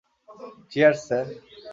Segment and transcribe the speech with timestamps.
[0.71, 1.25] Cheers, sir.